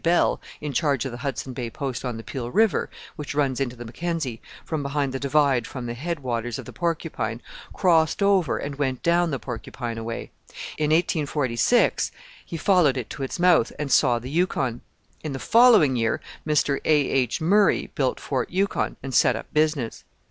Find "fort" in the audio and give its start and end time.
18.19-18.49